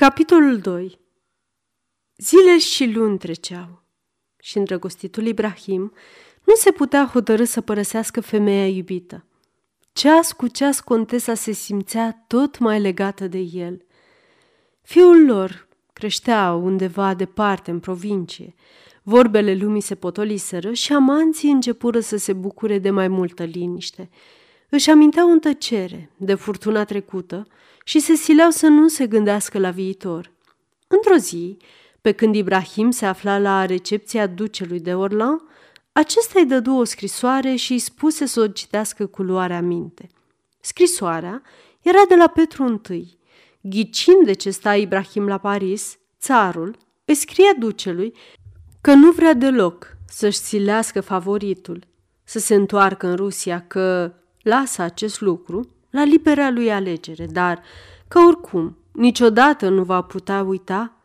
[0.00, 0.98] Capitolul 2
[2.16, 3.82] Zile și luni treceau
[4.38, 5.92] și îndrăgostitul Ibrahim
[6.44, 9.24] nu se putea hotărâ să părăsească femeia iubită.
[9.92, 13.84] Ceas cu ceas contesa se simțea tot mai legată de el.
[14.82, 18.54] Fiul lor creștea undeva departe în provincie.
[19.02, 24.10] Vorbele lumii se potoliseră și amanții începură să se bucure de mai multă liniște.
[24.70, 27.46] Își aminteau în tăcere de furtuna trecută
[27.84, 30.32] și se sileau să nu se gândească la viitor.
[30.86, 31.56] Într-o zi,
[32.00, 35.42] pe când Ibrahim se afla la recepția ducelui de Orlan,
[35.92, 40.08] acesta îi dădu o scrisoare și îi spuse să o citească cu luarea minte.
[40.60, 41.42] Scrisoarea
[41.80, 43.18] era de la Petru I.
[43.60, 48.14] Ghicind de ce sta Ibrahim la Paris, țarul îi scria ducelui
[48.80, 51.86] că nu vrea deloc să-și silească favoritul,
[52.24, 57.62] să se întoarcă în Rusia, că lasă acest lucru la libera lui alegere, dar
[58.08, 60.96] că oricum niciodată nu va putea uita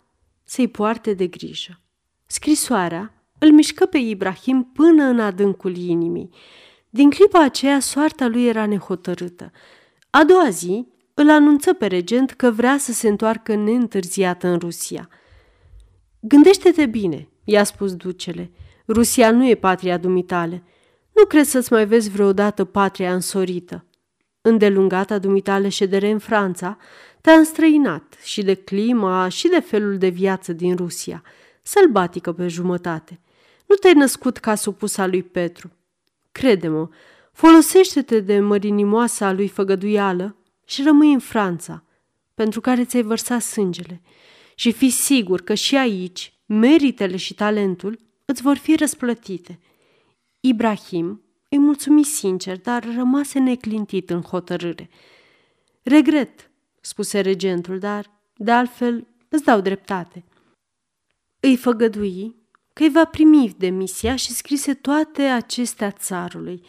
[0.44, 1.80] să-i poarte de grijă.
[2.25, 6.30] Scrisoarea îl mișcă pe Ibrahim până în adâncul inimii.
[6.89, 9.52] Din clipa aceea, soarta lui era nehotărâtă.
[10.09, 15.09] A doua zi, îl anunță pe regent că vrea să se întoarcă neîntârziată în Rusia.
[16.20, 18.52] Gândește-te bine, i-a spus ducele.
[18.88, 20.64] Rusia nu e patria dumitale.
[21.16, 23.85] Nu crezi să-ți mai vezi vreodată patria însorită.
[24.41, 26.77] Îndelungata dumitale ședere în Franța
[27.21, 31.23] te-a înstrăinat și de clima și de felul de viață din Rusia,
[31.61, 33.19] sălbatică pe jumătate.
[33.66, 35.71] Nu te-ai născut ca supusa lui Petru.
[36.31, 36.89] Crede-mă,
[37.31, 41.83] folosește-te de mărinimoasa lui făgăduială și rămâi în Franța,
[42.33, 44.02] pentru care ți-ai vărsat sângele.
[44.55, 49.59] Și fii sigur că și aici meritele și talentul îți vor fi răsplătite.
[50.48, 54.90] Ibrahim îi mulțumi sincer, dar rămase neclintit în hotărâre.
[55.84, 56.50] Regret,
[56.82, 60.23] spuse regentul, dar, de altfel, îți dau dreptate.
[61.40, 62.36] Îi făgădui
[62.73, 66.61] că îi va primi demisia și scrise toate acestea țarului.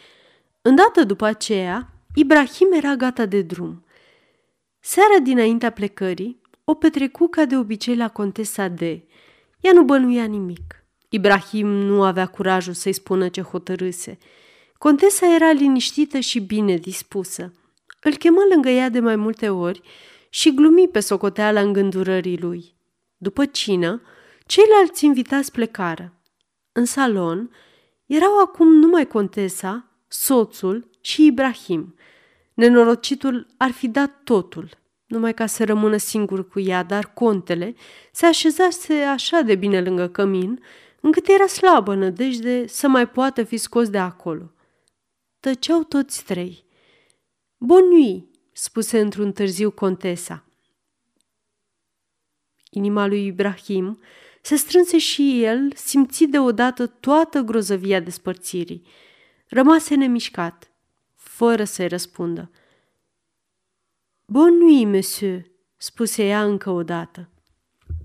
[0.61, 3.85] Îndată după aceea, Ibrahim era gata de drum.
[4.79, 8.81] Seara dinaintea plecării, o petrecu ca de obicei la contesa D.
[8.81, 10.86] Ea nu bănuia nimic.
[11.09, 14.17] Ibrahim nu avea curajul să-i spună ce hotărâse.
[14.77, 17.53] Contesa era liniștită și bine dispusă.
[18.01, 19.81] Îl chemă lângă ea de mai multe ori
[20.29, 22.75] și glumi pe socoteala îngândurării lui.
[23.17, 24.01] După cină,
[24.45, 26.13] ceilalți invitați plecară.
[26.71, 27.51] În salon
[28.05, 31.95] erau acum numai contesa, soțul și Ibrahim.
[32.53, 34.69] Nenorocitul ar fi dat totul,
[35.05, 37.75] numai ca să rămână singur cu ea, dar contele
[38.11, 40.63] se așezase așa de bine lângă cămin,
[41.01, 44.51] încât era slabă nădejde să mai poată fi scos de acolo.
[45.39, 46.65] Tăceau toți trei.
[47.57, 50.45] Bun nuit, spuse într-un târziu contesa.
[52.69, 53.99] Inima lui Ibrahim
[54.41, 58.87] se strânse și el, simți deodată toată grozăvia despărțirii.
[59.47, 60.71] Rămase nemișcat,
[61.15, 62.51] fără să-i răspundă.
[64.25, 65.45] Bun nuit, monsieur,
[65.77, 67.29] spuse ea încă o dată.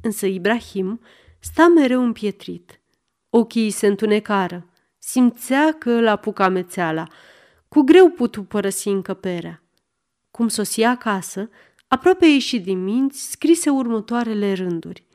[0.02, 1.00] Însă Ibrahim
[1.38, 2.80] sta mereu împietrit.
[3.34, 4.66] Ochii se întunecară.
[4.98, 7.06] Simțea că îl apucă amețeala.
[7.68, 9.62] Cu greu putu părăsi încăperea.
[10.30, 11.50] Cum sosia acasă,
[11.88, 15.06] aproape ieșit din minți, scrise următoarele rânduri.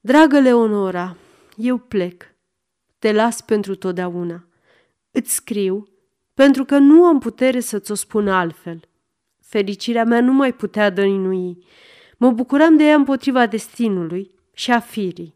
[0.00, 1.16] Dragă Leonora,
[1.56, 2.24] eu plec.
[2.98, 4.46] Te las pentru totdeauna.
[5.10, 5.88] Îți scriu
[6.34, 8.80] pentru că nu am putere să-ți o spun altfel.
[9.40, 11.64] Fericirea mea nu mai putea dăinui.
[12.18, 15.34] Mă bucuram de ea împotriva destinului și a firii.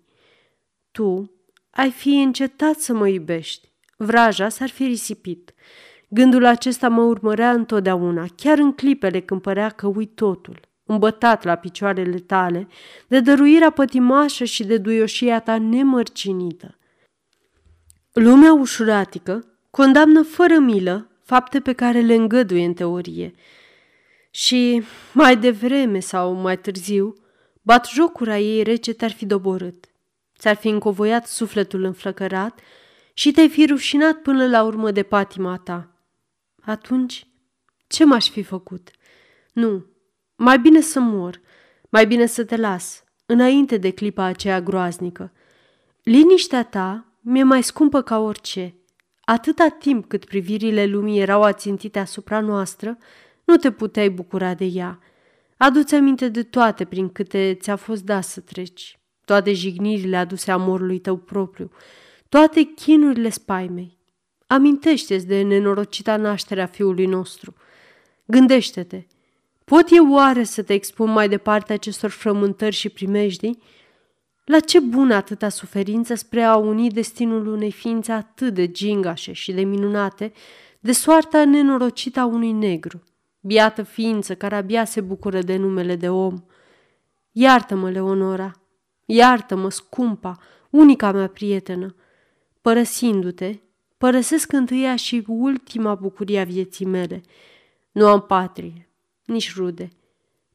[0.90, 1.39] Tu
[1.80, 3.68] ai fi încetat să mă iubești.
[3.96, 5.54] Vraja s-ar fi risipit.
[6.08, 11.54] Gândul acesta mă urmărea întotdeauna, chiar în clipele când părea că uit totul, îmbătat la
[11.54, 12.68] picioarele tale,
[13.08, 16.78] de dăruirea pătimașă și de duioșia ta nemărcinită.
[18.12, 23.34] Lumea ușuratică condamnă fără milă fapte pe care le îngăduie în teorie.
[24.30, 27.14] Și mai devreme sau mai târziu,
[27.62, 29.89] bat jocura ei rece te-ar fi doborât.
[30.40, 32.60] Ți-ar fi încovoiat sufletul înflăcărat
[33.12, 35.96] și te-ai fi rușinat până la urmă de patima ta.
[36.62, 37.26] Atunci,
[37.86, 38.90] ce m-aș fi făcut?
[39.52, 39.86] Nu,
[40.36, 41.40] mai bine să mor,
[41.88, 45.32] mai bine să te las, înainte de clipa aceea groaznică.
[46.02, 48.74] Liniștea ta mi-e mai scumpă ca orice.
[49.20, 52.98] Atâta timp cât privirile lumii erau ațintite asupra noastră,
[53.44, 54.98] nu te puteai bucura de ea.
[55.56, 58.99] Adu-ți aminte de toate prin câte ți-a fost dat să treci,
[59.30, 61.70] toate jignirile aduse amorului tău propriu,
[62.28, 63.98] toate chinurile spaimei.
[64.46, 67.54] Amintește-ți de nenorocita nașterea fiului nostru.
[68.24, 69.06] Gândește-te,
[69.64, 73.62] Pot eu oare să te expun mai departe acestor frământări și primejdii?
[74.44, 79.52] La ce bună atâta suferință spre a uni destinul unei ființe atât de gingașe și
[79.52, 80.32] de minunate,
[80.80, 83.02] de soarta nenorocită a unui negru,
[83.40, 86.42] biată ființă care abia se bucură de numele de om.
[87.32, 88.59] Iartă-mă, Leonora,
[89.10, 90.38] iartă-mă, scumpa,
[90.70, 91.94] unica mea prietenă.
[92.60, 93.58] Părăsindu-te,
[93.98, 97.20] părăsesc întâia și ultima bucurie a vieții mele.
[97.92, 98.88] Nu am patrie,
[99.24, 99.88] nici rude.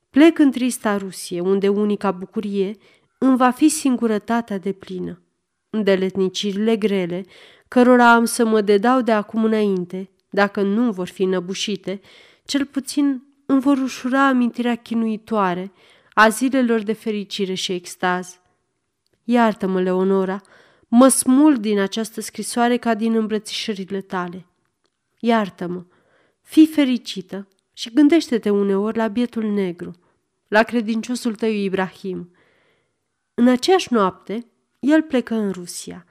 [0.09, 2.77] Plec în trista Rusie, unde unica bucurie
[3.17, 5.21] îmi va fi singurătatea de plină.
[5.69, 7.25] Îndeletnicirile grele,
[7.67, 12.01] cărora am să mă dedau de acum înainte, dacă nu vor fi năbușite,
[12.45, 15.71] cel puțin îmi vor ușura amintirea chinuitoare
[16.13, 18.39] a zilelor de fericire și extaz.
[19.25, 20.41] Iartă-mă, Leonora,
[20.87, 24.45] mă smul din această scrisoare ca din îmbrățișările tale.
[25.19, 25.85] Iartă-mă,
[26.41, 29.91] fii fericită și gândește-te uneori la bietul negru,
[30.47, 32.31] la credinciosul tău Ibrahim.
[33.33, 34.45] În aceeași noapte,
[34.79, 36.05] el plecă în Rusia.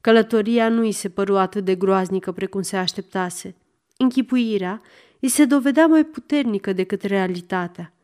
[0.00, 3.56] Călătoria nu îi se păru atât de groaznică precum se așteptase.
[3.96, 4.82] Închipuirea
[5.20, 7.94] îi se dovedea mai puternică decât realitatea.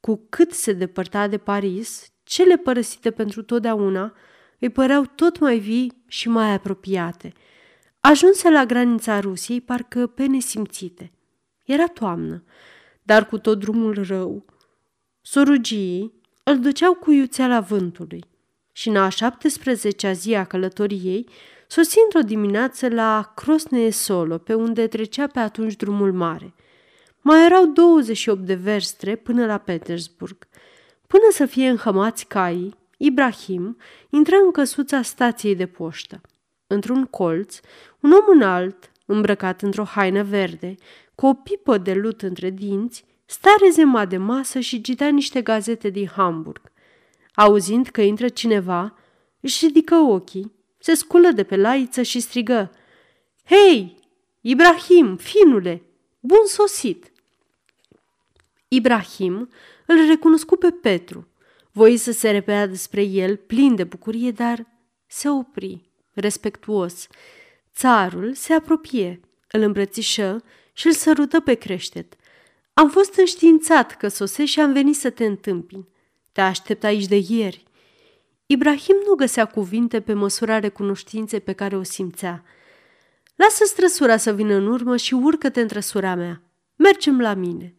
[0.00, 4.14] Cu cât se depărta de Paris, cele părăsite pentru totdeauna
[4.58, 7.32] îi păreau tot mai vii și mai apropiate.
[8.00, 11.12] Ajunse la granița Rusiei parcă pe nesimțite.
[11.64, 12.44] Era toamnă,
[13.02, 14.44] dar cu tot drumul rău.
[15.20, 18.24] Sorugii îl duceau cu iuțeala vântului
[18.72, 21.28] și în a 17-a zi a călătoriei
[21.66, 26.54] sosi într-o dimineață la Crosnee Solo, pe unde trecea pe atunci drumul mare.
[27.20, 30.48] Mai erau 28 de verstre până la Petersburg.
[31.14, 33.76] Până să fie înhămați caii, Ibrahim
[34.10, 36.20] intră în căsuța stației de poștă.
[36.66, 37.60] Într-un colț,
[38.00, 40.74] un om înalt, îmbrăcat într-o haină verde,
[41.14, 45.88] cu o pipă de lut între dinți, sta rezemat de masă și citea niște gazete
[45.88, 46.72] din Hamburg.
[47.34, 48.94] Auzind că intră cineva,
[49.40, 52.70] își ridică ochii, se sculă de pe laiță și strigă
[53.44, 53.96] Hei,
[54.40, 55.82] Ibrahim, finule,
[56.20, 57.12] bun sosit!
[58.68, 59.48] Ibrahim
[59.86, 61.28] îl recunoscu pe Petru.
[61.72, 64.66] Voi să se repea despre el, plin de bucurie, dar
[65.06, 67.06] se opri, respectuos.
[67.74, 69.20] Țarul se apropie,
[69.50, 70.42] îl îmbrățișă
[70.72, 72.14] și îl sărută pe creștet.
[72.74, 75.88] Am fost înștiințat că sosești și am venit să te întâmpin.
[76.32, 77.64] Te aștept aici de ieri.
[78.46, 82.44] Ibrahim nu găsea cuvinte pe măsura recunoștinței pe care o simțea.
[83.34, 86.42] Lasă străsura să vină în urmă și urcă-te în trăsura mea.
[86.76, 87.74] Mergem la mine.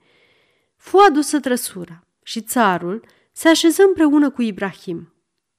[0.85, 5.13] Fu adusă trăsura și țarul se așeză împreună cu Ibrahim.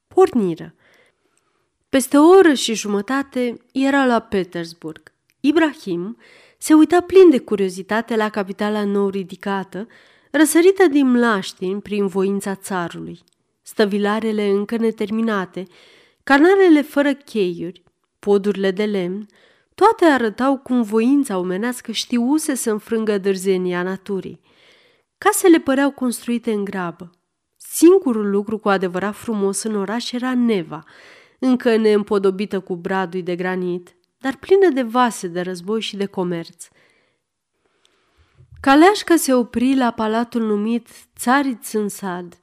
[0.07, 0.75] Porniră.
[1.89, 5.13] Peste o oră și jumătate era la Petersburg.
[5.41, 6.17] Ibrahim
[6.59, 9.87] se uita plin de curiozitate la capitala nou ridicată,
[10.31, 13.19] răsărită din mlaștini prin voința țarului.
[13.63, 15.67] Stăvilarele încă neterminate,
[16.23, 17.83] canalele fără cheiuri,
[18.19, 19.27] podurile de lemn,
[19.75, 24.45] toate arătau cum voința omenească știuse să înfrângă dârzenia naturii.
[25.19, 27.11] Casele păreau construite în grabă.
[27.57, 30.85] Singurul lucru cu adevărat frumos în oraș era Neva,
[31.39, 36.69] încă neîmpodobită cu bradui de granit, dar plină de vase de război și de comerț.
[38.61, 42.41] Caleașca se opri la palatul numit Țarit Țânsad.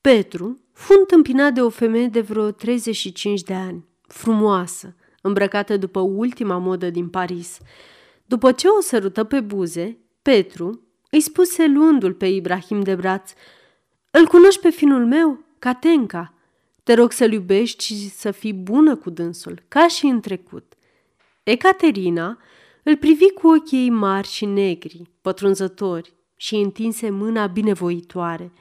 [0.00, 6.58] Petru fu întâmpinat de o femeie de vreo 35 de ani, frumoasă, îmbrăcată după ultima
[6.58, 7.58] modă din Paris.
[8.26, 10.81] După ce o sărută pe buze, Petru
[11.14, 13.32] îi spuse luându-l pe Ibrahim de braț,
[14.10, 16.34] Îl cunoști pe finul meu, Catenca.
[16.82, 20.72] Te rog să-l iubești și să fii bună cu dânsul, ca și în trecut.
[21.42, 22.38] Ecaterina
[22.82, 28.52] îl privi cu ochii ei mari și negri, pătrunzători, și întinse mâna binevoitoare.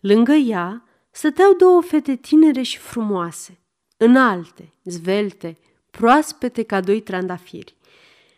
[0.00, 3.58] Lângă ea stăteau două fete tinere și frumoase,
[3.96, 5.58] înalte, zvelte,
[5.90, 7.76] proaspete ca doi trandafiri.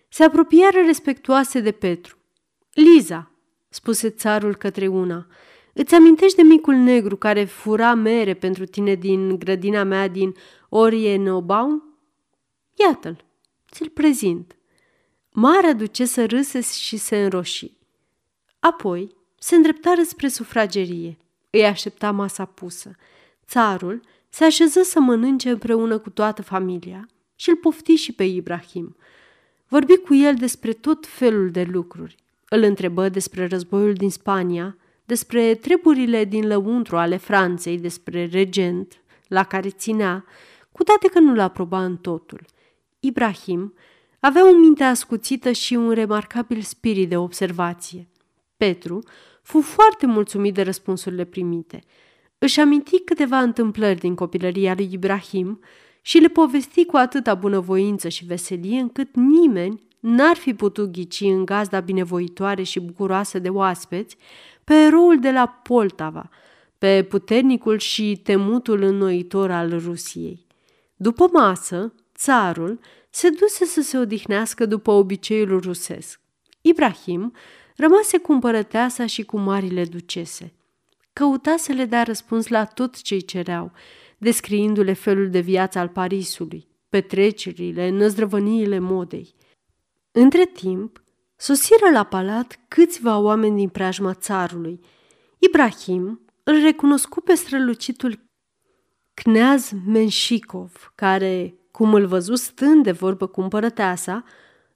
[0.09, 2.17] Se apropiară respectuoase de Petru.
[2.73, 3.34] Liza,
[3.75, 5.27] spuse țarul către una,
[5.73, 10.35] îți amintești de micul negru care fura mere pentru tine din grădina mea din
[10.69, 11.83] Orienobaum?
[12.75, 13.25] Iată-l,
[13.71, 14.57] ți-l prezint.
[15.33, 17.73] Marea ducesă râse și se înroși.
[18.59, 21.19] Apoi se îndreptară spre sufragerie.
[21.51, 22.97] Îi aștepta masa pusă.
[23.47, 28.97] Țarul se așeză să mănânce împreună cu toată familia și îl pofti și pe Ibrahim.
[29.69, 32.24] Vorbi cu el despre tot felul de lucruri.
[32.55, 39.45] Îl întrebă despre războiul din Spania, despre treburile din lăuntru ale Franței, despre regent, la
[39.45, 40.25] care ținea,
[40.73, 42.41] cu toate că nu l aproba în totul.
[43.01, 43.75] Ibrahim
[44.21, 48.09] avea o minte ascuțită și un remarcabil spirit de observație.
[48.57, 49.03] Petru
[49.43, 51.83] fu foarte mulțumit de răspunsurile primite.
[52.39, 55.61] Își aminti câteva întâmplări din copilăria lui Ibrahim
[56.01, 61.45] și le povesti cu atâta bunăvoință și veselie încât nimeni n-ar fi putut ghici în
[61.45, 64.17] gazda binevoitoare și bucuroasă de oaspeți
[64.65, 66.31] pe eroul de la Poltava,
[66.79, 70.47] pe puternicul și temutul înnoitor al Rusiei.
[70.97, 72.81] După masă, țarul
[73.11, 76.21] se duse să se odihnească după obiceiul rusesc.
[76.61, 77.33] Ibrahim
[77.77, 80.53] rămase cu împărăteasa și cu marile ducese.
[81.13, 83.73] Căuta să le dea răspuns la tot ce-i cereau,
[84.19, 89.35] descriindu-le felul de viață al Parisului, petrecerile, năzdrăvăniile modei.
[90.17, 91.03] Între timp,
[91.37, 94.81] sosiră la palat câțiva oameni din preajma țarului.
[95.39, 98.19] Ibrahim îl recunoscu pe strălucitul
[99.15, 104.25] Kneaz Menshikov, care, cum îl văzu stând de vorbă cu împărăteasa,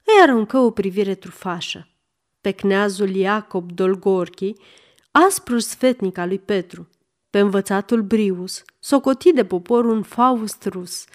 [0.03, 1.87] îi aruncă o privire trufașă.
[2.41, 4.53] Pe kneazul Iacob Dolgorchi,
[5.11, 6.89] asprul sfetnic al lui Petru,
[7.29, 11.05] pe învățatul Brius, socotit de popor un faust rus,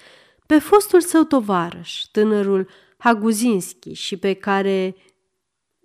[0.46, 2.68] pe fostul său tovarăș, tânărul
[3.04, 4.96] Haguzinski și pe care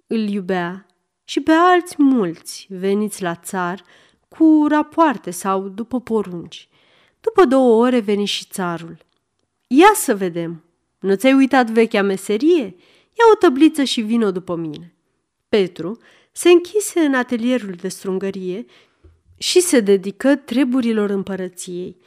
[0.08, 0.86] îl iubea,
[1.24, 3.84] și pe alți mulți veniți la țar
[4.28, 6.70] cu rapoarte sau după porunci.
[7.22, 8.98] După două ore veni și țarul.
[9.68, 10.64] Ia să vedem,
[11.00, 12.64] nu ți-ai uitat vechea meserie?
[13.18, 14.96] Ia o tăbliță și vino după mine.
[15.50, 15.98] Petru
[16.32, 18.66] se închise în atelierul de strungărie
[19.38, 21.98] și se dedică treburilor împărăției.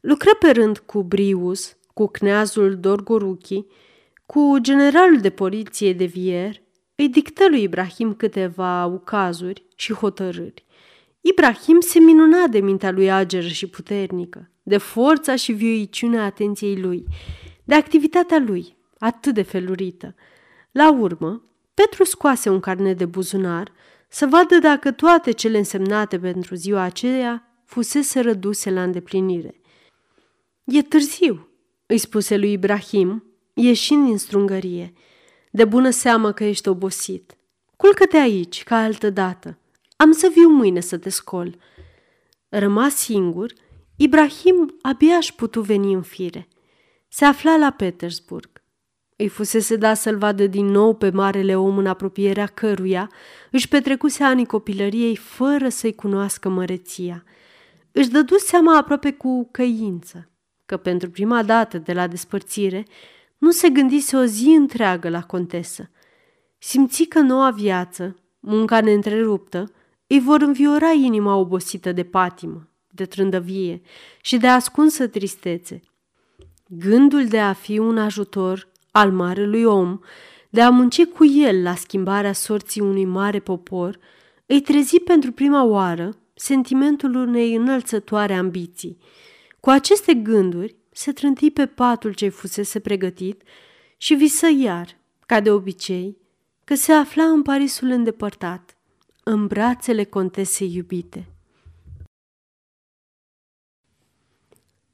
[0.00, 3.64] Lucră pe rând cu Brius, cu cneazul Dorgoruchi,
[4.32, 6.62] cu generalul de poliție de Vier,
[6.94, 10.64] îi dictă lui Ibrahim câteva ucazuri și hotărâri.
[11.20, 17.04] Ibrahim se minuna de mintea lui ageră și puternică, de forța și vioiciunea atenției lui,
[17.64, 20.14] de activitatea lui, atât de felurită.
[20.70, 21.42] La urmă,
[21.74, 23.72] Petru scoase un carnet de buzunar
[24.08, 29.60] să vadă dacă toate cele însemnate pentru ziua aceea fusese răduse la îndeplinire.
[30.64, 31.48] E târziu,
[31.86, 33.27] îi spuse lui Ibrahim,
[33.62, 34.92] ieșind din strungărie.
[35.50, 37.36] De bună seamă că ești obosit.
[37.76, 39.58] Culcă-te aici, ca altă dată.
[39.96, 41.56] Am să viu mâine să te scol.
[42.48, 43.52] Rămas singur,
[43.96, 46.48] Ibrahim abia aș putu veni în fire.
[47.08, 48.50] Se afla la Petersburg.
[49.16, 53.10] Îi fusese dat să-l vadă din nou pe marele om în apropierea căruia
[53.50, 57.24] își petrecuse anii copilăriei fără să-i cunoască măreția.
[57.92, 60.30] Își dădu seama aproape cu căință
[60.66, 62.84] că pentru prima dată de la despărțire
[63.38, 65.90] nu se gândise o zi întreagă la contesă.
[66.58, 69.72] Simți că noua viață, munca neîntreruptă,
[70.06, 73.80] îi vor înviora inima obosită de patimă, de trândăvie
[74.20, 75.80] și de ascunsă tristețe.
[76.68, 79.98] Gândul de a fi un ajutor al marelui om,
[80.50, 83.98] de a munci cu el la schimbarea sorții unui mare popor,
[84.46, 88.98] îi trezi pentru prima oară sentimentul unei înălțătoare ambiții.
[89.60, 93.42] Cu aceste gânduri se trânti pe patul ce fusese pregătit
[93.96, 96.16] și visă iar, ca de obicei,
[96.64, 98.76] că se afla în Parisul îndepărtat,
[99.24, 101.28] în brațele contesei iubite.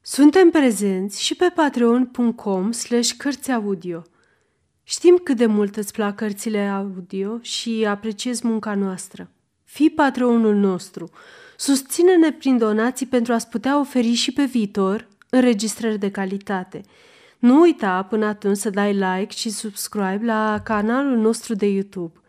[0.01, 4.01] Suntem prezenți și pe patreon.com slash cărțiaudio.
[4.83, 9.31] Știm cât de mult îți plac cărțile audio și apreciezi munca noastră.
[9.63, 11.09] Fii patronul nostru.
[11.57, 16.81] Susține-ne prin donații pentru a-ți putea oferi și pe viitor înregistrări de calitate.
[17.39, 22.19] Nu uita până atunci să dai like și subscribe la canalul nostru de YouTube.